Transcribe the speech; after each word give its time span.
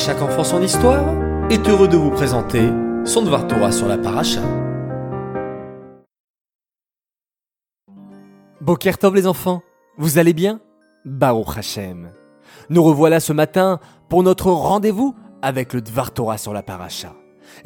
chaque 0.00 0.22
enfant 0.22 0.44
son 0.44 0.62
histoire 0.62 1.04
est 1.50 1.68
heureux 1.68 1.86
de 1.86 1.98
vous 1.98 2.10
présenter 2.10 2.70
son 3.04 3.20
Dvar 3.20 3.46
Torah 3.46 3.70
sur 3.70 3.86
la 3.86 3.98
paracha. 3.98 4.40
Boker 8.62 8.96
Tov 8.96 9.14
les 9.14 9.26
enfants, 9.26 9.62
vous 9.98 10.16
allez 10.16 10.32
bien? 10.32 10.60
Baruch 11.04 11.54
Hashem. 11.54 12.12
Nous 12.70 12.82
revoilà 12.82 13.20
ce 13.20 13.34
matin 13.34 13.78
pour 14.08 14.22
notre 14.22 14.50
rendez-vous 14.50 15.14
avec 15.42 15.74
le 15.74 15.82
Dvar 15.82 16.12
Torah 16.12 16.38
sur 16.38 16.54
la 16.54 16.62
paracha. 16.62 17.12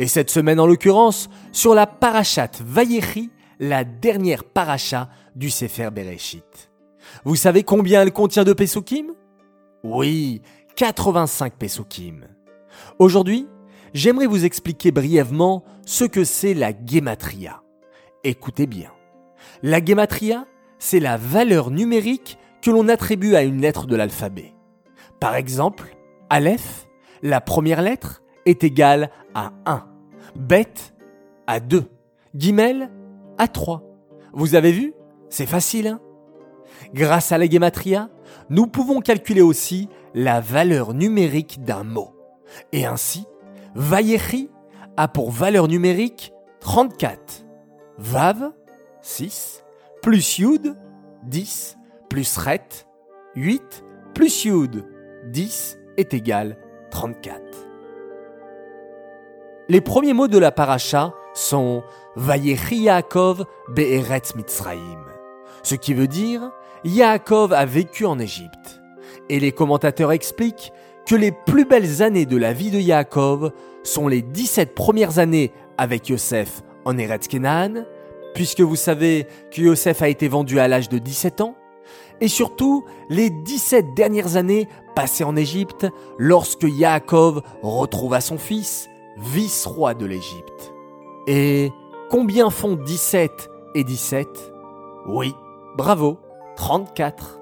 Et 0.00 0.08
cette 0.08 0.30
semaine 0.30 0.58
en 0.58 0.66
l'occurrence 0.66 1.28
sur 1.52 1.72
la 1.76 1.86
parachat 1.86 2.50
Vayechi, 2.64 3.30
la 3.60 3.84
dernière 3.84 4.42
paracha 4.42 5.08
du 5.36 5.50
Sefer 5.50 5.90
Bereshit. 5.92 6.72
Vous 7.24 7.36
savez 7.36 7.62
combien 7.62 8.02
elle 8.02 8.12
contient 8.12 8.42
de 8.42 8.52
Pesukim? 8.52 9.12
Oui, 9.84 10.40
85 10.76 11.54
Pesukim. 11.54 12.26
Aujourd'hui, 12.98 13.46
j'aimerais 13.92 14.26
vous 14.26 14.44
expliquer 14.44 14.90
brièvement 14.90 15.64
ce 15.86 16.04
que 16.04 16.24
c'est 16.24 16.54
la 16.54 16.72
Gematria. 16.72 17.62
Écoutez 18.24 18.66
bien. 18.66 18.90
La 19.62 19.84
Gematria, 19.84 20.46
c'est 20.78 20.98
la 20.98 21.16
valeur 21.16 21.70
numérique 21.70 22.38
que 22.60 22.72
l'on 22.72 22.88
attribue 22.88 23.36
à 23.36 23.44
une 23.44 23.60
lettre 23.60 23.86
de 23.86 23.94
l'alphabet. 23.94 24.54
Par 25.20 25.36
exemple, 25.36 25.96
Aleph, 26.28 26.88
la 27.22 27.40
première 27.40 27.80
lettre, 27.80 28.22
est 28.44 28.64
égale 28.64 29.10
à 29.34 29.52
1. 29.66 29.86
Bet 30.34 30.72
à 31.46 31.60
2. 31.60 31.84
Gimel 32.34 32.90
à 33.38 33.46
3. 33.46 33.82
Vous 34.32 34.56
avez 34.56 34.72
vu? 34.72 34.92
C'est 35.28 35.46
facile, 35.46 35.86
hein? 35.86 36.00
Grâce 36.92 37.32
à 37.32 37.38
la 37.38 37.48
Gematria, 37.48 38.10
nous 38.50 38.66
pouvons 38.66 39.00
calculer 39.00 39.40
aussi 39.40 39.88
la 40.14 40.40
valeur 40.40 40.94
numérique 40.94 41.64
d'un 41.64 41.84
mot. 41.84 42.14
Et 42.72 42.86
ainsi, 42.86 43.26
Vayechi 43.74 44.50
a 44.96 45.08
pour 45.08 45.30
valeur 45.30 45.68
numérique 45.68 46.32
34. 46.60 47.44
Vav, 47.98 48.52
6, 49.02 49.64
plus 50.02 50.38
Yud, 50.38 50.76
10, 51.24 51.76
plus 52.08 52.36
Ret, 52.36 52.86
8, 53.36 53.84
plus 54.14 54.44
Yud, 54.44 54.84
10 55.26 55.78
est 55.96 56.14
égal 56.14 56.56
34. 56.90 57.40
Les 59.68 59.80
premiers 59.80 60.12
mots 60.12 60.28
de 60.28 60.38
la 60.38 60.52
paracha 60.52 61.14
sont 61.32 61.82
Vayechi 62.16 62.82
Yaakov 62.82 63.44
Be'eretz 63.70 64.34
Mitzraim, 64.36 65.04
ce 65.62 65.74
qui 65.74 65.94
veut 65.94 66.06
dire 66.06 66.52
Yaakov 66.84 67.52
a 67.52 67.64
vécu 67.64 68.04
en 68.04 68.18
Égypte. 68.18 68.82
Et 69.30 69.40
les 69.40 69.52
commentateurs 69.52 70.12
expliquent 70.12 70.72
que 71.06 71.14
les 71.14 71.32
plus 71.32 71.64
belles 71.64 72.02
années 72.02 72.26
de 72.26 72.36
la 72.36 72.52
vie 72.52 72.70
de 72.70 72.78
Yaakov 72.78 73.52
sont 73.82 74.08
les 74.08 74.22
17 74.22 74.74
premières 74.74 75.18
années 75.18 75.52
avec 75.78 76.08
Yosef 76.08 76.62
en 76.84 76.98
Eretz 76.98 77.28
Kenan, 77.28 77.84
puisque 78.34 78.60
vous 78.60 78.76
savez 78.76 79.26
que 79.50 79.62
Yosef 79.62 80.02
a 80.02 80.08
été 80.08 80.28
vendu 80.28 80.58
à 80.58 80.68
l'âge 80.68 80.88
de 80.88 80.98
17 80.98 81.40
ans, 81.40 81.56
et 82.20 82.28
surtout 82.28 82.84
les 83.08 83.30
17 83.30 83.94
dernières 83.94 84.36
années 84.36 84.68
passées 84.94 85.24
en 85.24 85.36
Égypte 85.36 85.86
lorsque 86.18 86.64
Yaakov 86.64 87.42
retrouva 87.62 88.20
son 88.20 88.38
fils, 88.38 88.88
vice-roi 89.16 89.94
de 89.94 90.06
l'Égypte. 90.06 90.72
Et 91.26 91.70
combien 92.10 92.50
font 92.50 92.76
17 92.76 93.50
et 93.74 93.84
17 93.84 94.52
Oui, 95.06 95.34
bravo, 95.76 96.18
34. 96.56 97.40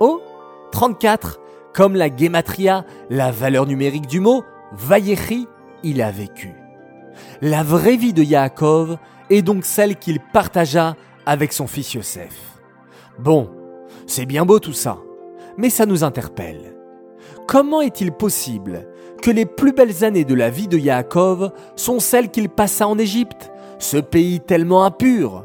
Oh, 0.00 0.20
34, 0.72 1.40
comme 1.72 1.96
la 1.96 2.14
gematria, 2.14 2.84
la 3.10 3.30
valeur 3.30 3.66
numérique 3.66 4.06
du 4.06 4.20
mot, 4.20 4.44
Vayechi, 4.72 5.46
il 5.82 6.00
a 6.02 6.10
vécu. 6.10 6.54
La 7.40 7.62
vraie 7.62 7.96
vie 7.96 8.12
de 8.12 8.22
Yaakov 8.22 8.98
est 9.30 9.42
donc 9.42 9.64
celle 9.64 9.96
qu'il 9.96 10.20
partagea 10.20 10.96
avec 11.26 11.52
son 11.52 11.66
fils 11.66 11.94
Yosef. 11.94 12.60
Bon, 13.18 13.50
c'est 14.06 14.26
bien 14.26 14.44
beau 14.44 14.58
tout 14.58 14.72
ça, 14.72 14.98
mais 15.56 15.70
ça 15.70 15.86
nous 15.86 16.04
interpelle. 16.04 16.74
Comment 17.46 17.80
est-il 17.80 18.12
possible 18.12 18.88
que 19.20 19.30
les 19.30 19.46
plus 19.46 19.72
belles 19.72 20.04
années 20.04 20.24
de 20.24 20.34
la 20.34 20.50
vie 20.50 20.68
de 20.68 20.78
Yaakov 20.78 21.52
sont 21.76 22.00
celles 22.00 22.30
qu'il 22.30 22.48
passa 22.48 22.88
en 22.88 22.98
Égypte, 22.98 23.50
ce 23.78 23.98
pays 23.98 24.40
tellement 24.40 24.84
impur? 24.84 25.44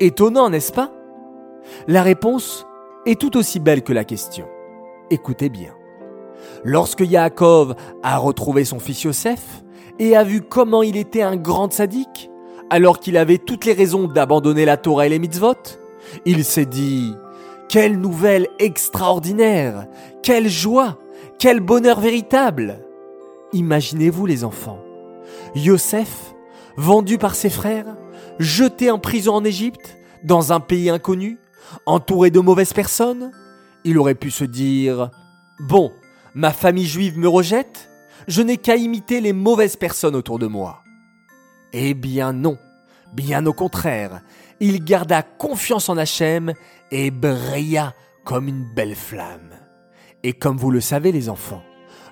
Étonnant, 0.00 0.50
n'est-ce 0.50 0.72
pas? 0.72 0.92
La 1.86 2.02
réponse 2.02 2.66
est 3.06 3.20
tout 3.20 3.36
aussi 3.36 3.60
belle 3.60 3.82
que 3.82 3.92
la 3.92 4.04
question. 4.04 4.46
Écoutez 5.10 5.48
bien. 5.48 5.74
Lorsque 6.64 7.00
Yaakov 7.00 7.74
a 8.02 8.18
retrouvé 8.18 8.64
son 8.64 8.78
fils 8.78 9.02
Yosef 9.02 9.64
et 9.98 10.16
a 10.16 10.24
vu 10.24 10.42
comment 10.42 10.82
il 10.82 10.96
était 10.96 11.22
un 11.22 11.36
grand 11.36 11.72
sadique, 11.72 12.30
alors 12.70 13.00
qu'il 13.00 13.16
avait 13.16 13.38
toutes 13.38 13.64
les 13.64 13.72
raisons 13.72 14.06
d'abandonner 14.06 14.64
la 14.64 14.76
Torah 14.76 15.06
et 15.06 15.08
les 15.08 15.18
mitzvot, 15.18 15.54
il 16.24 16.44
s'est 16.44 16.66
dit 16.66 17.14
Quelle 17.68 17.98
nouvelle 17.98 18.48
extraordinaire 18.58 19.86
Quelle 20.22 20.48
joie 20.48 20.98
Quel 21.38 21.60
bonheur 21.60 22.00
véritable 22.00 22.80
Imaginez-vous 23.52 24.26
les 24.26 24.44
enfants. 24.44 24.80
Yosef, 25.54 26.34
vendu 26.76 27.18
par 27.18 27.34
ses 27.34 27.50
frères, 27.50 27.96
jeté 28.38 28.90
en 28.90 28.98
prison 28.98 29.34
en 29.34 29.44
Égypte, 29.44 29.98
dans 30.22 30.52
un 30.52 30.60
pays 30.60 30.90
inconnu, 30.90 31.38
entouré 31.86 32.30
de 32.30 32.40
mauvaises 32.40 32.72
personnes, 32.72 33.32
il 33.84 33.98
aurait 33.98 34.14
pu 34.14 34.30
se 34.30 34.44
dire 34.44 35.10
Bon, 35.60 35.92
ma 36.34 36.52
famille 36.52 36.86
juive 36.86 37.18
me 37.18 37.28
rejette, 37.28 37.90
je 38.26 38.42
n'ai 38.42 38.56
qu'à 38.56 38.76
imiter 38.76 39.20
les 39.20 39.32
mauvaises 39.32 39.76
personnes 39.76 40.16
autour 40.16 40.38
de 40.38 40.46
moi. 40.46 40.82
Eh 41.72 41.94
bien 41.94 42.32
non, 42.32 42.58
bien 43.12 43.44
au 43.46 43.52
contraire, 43.52 44.22
il 44.60 44.84
garda 44.84 45.22
confiance 45.22 45.88
en 45.88 45.96
Hachem 45.96 46.52
et 46.90 47.10
brilla 47.10 47.94
comme 48.24 48.48
une 48.48 48.64
belle 48.74 48.94
flamme. 48.94 49.54
Et 50.22 50.32
comme 50.32 50.56
vous 50.56 50.70
le 50.70 50.80
savez 50.80 51.12
les 51.12 51.28
enfants, 51.28 51.62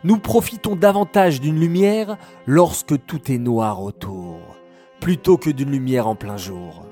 nous 0.04 0.18
profitons 0.18 0.76
davantage 0.76 1.40
d'une 1.40 1.58
lumière 1.58 2.16
lorsque 2.46 3.04
tout 3.06 3.32
est 3.32 3.38
noir 3.38 3.82
autour, 3.82 4.56
plutôt 5.00 5.36
que 5.36 5.50
d'une 5.50 5.70
lumière 5.70 6.06
en 6.06 6.14
plein 6.14 6.36
jour. 6.36 6.86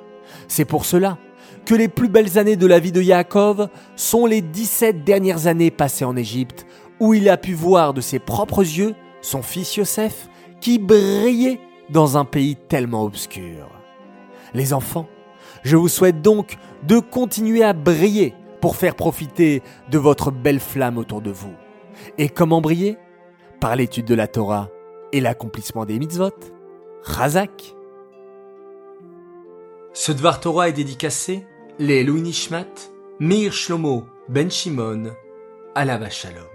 C'est 0.48 0.64
pour 0.64 0.84
cela 0.84 1.18
que 1.64 1.74
les 1.74 1.88
plus 1.88 2.08
belles 2.08 2.38
années 2.38 2.56
de 2.56 2.66
la 2.66 2.78
vie 2.78 2.92
de 2.92 3.02
Yaakov 3.02 3.68
sont 3.96 4.26
les 4.26 4.42
17 4.42 5.04
dernières 5.04 5.46
années 5.46 5.70
passées 5.70 6.04
en 6.04 6.16
Égypte, 6.16 6.66
où 7.00 7.14
il 7.14 7.28
a 7.28 7.36
pu 7.36 7.54
voir 7.54 7.94
de 7.94 8.00
ses 8.00 8.18
propres 8.18 8.62
yeux 8.62 8.94
son 9.22 9.42
fils 9.42 9.76
Yosef 9.76 10.28
qui 10.60 10.78
brillait 10.78 11.60
dans 11.90 12.16
un 12.16 12.24
pays 12.24 12.56
tellement 12.56 13.04
obscur. 13.04 13.68
Les 14.54 14.72
enfants, 14.72 15.08
je 15.62 15.76
vous 15.76 15.88
souhaite 15.88 16.22
donc 16.22 16.56
de 16.86 16.98
continuer 16.98 17.62
à 17.62 17.72
briller 17.72 18.34
pour 18.60 18.76
faire 18.76 18.94
profiter 18.94 19.62
de 19.90 19.98
votre 19.98 20.30
belle 20.30 20.60
flamme 20.60 20.98
autour 20.98 21.20
de 21.20 21.30
vous. 21.30 21.52
Et 22.18 22.28
comment 22.28 22.60
briller? 22.60 22.96
Par 23.60 23.76
l'étude 23.76 24.06
de 24.06 24.14
la 24.14 24.26
Torah 24.26 24.68
et 25.12 25.20
l'accomplissement 25.20 25.84
des 25.84 25.98
mitzvot. 25.98 26.30
Razak. 27.02 27.74
Ce 29.96 30.10
Dvar 30.10 30.40
Torah 30.40 30.68
est 30.68 30.72
dédicacé 30.72 31.46
les 31.78 32.02
Louis 32.02 32.20
Nishmat, 32.20 32.66
Meir 33.20 33.52
Shlomo 33.52 34.04
Ben 34.28 34.50
Shimon, 34.50 35.12
Alava 35.76 36.10
Shalom. 36.10 36.53